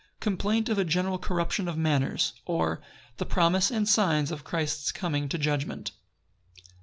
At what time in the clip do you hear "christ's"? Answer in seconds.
4.43-4.91